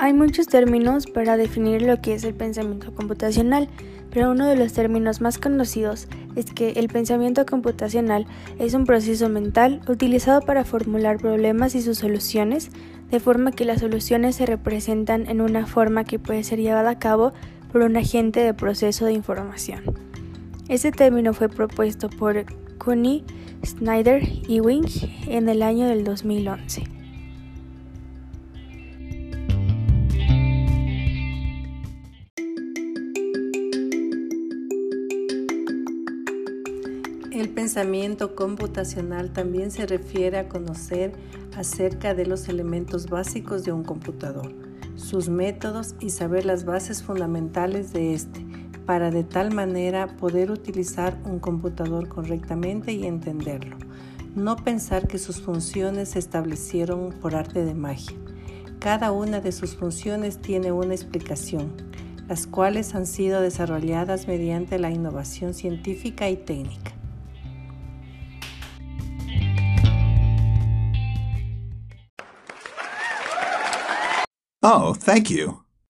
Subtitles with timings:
[0.00, 3.68] Hay muchos términos para definir lo que es el pensamiento computacional,
[4.12, 8.24] pero uno de los términos más conocidos es que el pensamiento computacional
[8.60, 12.70] es un proceso mental utilizado para formular problemas y sus soluciones,
[13.10, 16.98] de forma que las soluciones se representan en una forma que puede ser llevada a
[17.00, 17.32] cabo
[17.72, 19.82] por un agente de proceso de información.
[20.68, 22.44] Este término fue propuesto por
[22.78, 23.24] Cooney,
[23.66, 24.86] Snyder y Wing
[25.26, 26.97] en el año del 2011.
[37.30, 41.12] El pensamiento computacional también se refiere a conocer
[41.54, 44.50] acerca de los elementos básicos de un computador,
[44.96, 48.46] sus métodos y saber las bases fundamentales de este,
[48.86, 53.76] para de tal manera poder utilizar un computador correctamente y entenderlo.
[54.34, 58.16] No pensar que sus funciones se establecieron por arte de magia.
[58.78, 61.72] Cada una de sus funciones tiene una explicación,
[62.26, 66.97] las cuales han sido desarrolladas mediante la innovación científica y técnica.
[74.70, 75.64] Oh, thank you.